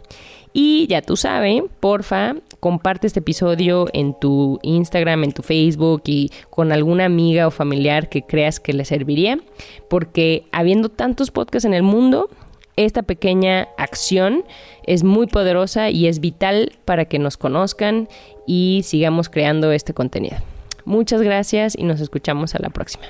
Y 0.54 0.88
ya 0.88 1.02
tú 1.02 1.16
sabes, 1.16 1.64
porfa, 1.80 2.36
comparte 2.60 3.08
este 3.08 3.20
episodio 3.20 3.88
en 3.94 4.14
tu 4.20 4.60
Instagram, 4.64 5.24
en 5.24 5.32
tu 5.32 5.44
Facebook 5.44 6.04
y 6.06 6.30
con 6.50 6.72
alguna 6.72 7.06
amiga 7.06 7.48
o 7.48 7.52
familiar 7.52 8.10
que 8.10 8.24
creas 8.24 8.60
que 8.60 8.74
le 8.74 8.84
serviría, 8.84 9.40
porque 9.90 10.46
habiendo 10.52 10.90
tantos 10.90 11.32
podcasts 11.32 11.66
en 11.66 11.74
el 11.74 11.84
mundo, 11.84 12.30
esta 12.76 13.04
pequeña 13.04 13.68
acción 13.78 14.44
es 14.84 15.04
muy 15.04 15.28
poderosa 15.28 15.90
y 15.90 16.08
es 16.08 16.20
vital 16.20 16.74
para 16.86 17.06
que 17.06 17.20
nos 17.20 17.38
conozcan 17.38 18.10
y 18.48 18.82
sigamos 18.84 19.30
creando 19.30 19.72
este 19.72 19.94
contenido. 19.94 20.38
Muchas 20.84 21.22
gracias 21.22 21.78
y 21.78 21.84
nos 21.84 22.02
escuchamos 22.02 22.56
a 22.56 22.60
la 22.60 22.70
próxima. 22.70 23.06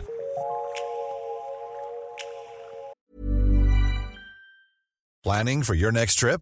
For 5.64 5.76
your 5.76 5.94
next 5.94 6.20
trip? 6.20 6.42